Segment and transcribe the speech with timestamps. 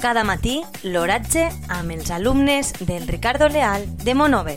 [0.00, 0.54] Cada matí,
[0.88, 4.56] l'oratge amb els alumnes del Ricardo Leal de Monover.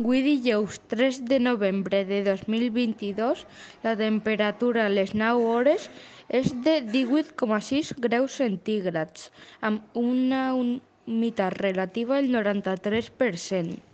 [0.00, 3.44] Avui dijous 3 de novembre de 2022,
[3.84, 5.90] la temperatura a les 9 hores
[6.40, 9.28] és de 18,6 graus centígrads,
[9.60, 13.91] amb una humitat relativa del 93%.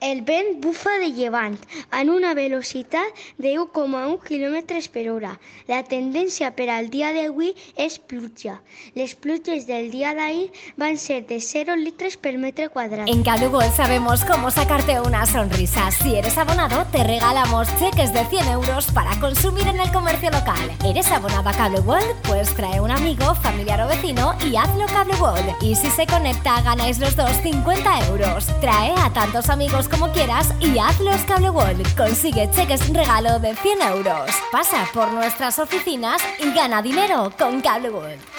[0.00, 1.56] El vent bufa de llevant
[1.98, 3.06] en una velocitat
[3.38, 5.30] de 1,1 km per hora.
[5.66, 8.58] La tendència per al dia d'avui és pluja.
[8.94, 13.08] Les pluges del día de ahí van ser de 0 litres per metre quadrat.
[13.08, 15.90] En World sabemos cómo sacarte una sonrisa.
[15.90, 20.70] Si eres abonado, te regalamos cheques de 100 euros para consumir en el comercio local.
[20.84, 22.14] ¿Eres abonado a Cable World?
[22.28, 25.54] Pues trae un amigo, familiar o vecino y hazlo Cable World.
[25.62, 28.46] Y si se conecta, ganáis los dos 50 euros.
[28.60, 31.96] Trae a tantos amigos como quieras y hazlos Cable World.
[31.96, 34.30] Consigue cheques regalo de 100 euros.
[34.52, 38.35] Pasa por nuestras oficinas y gana dinero con Cable World.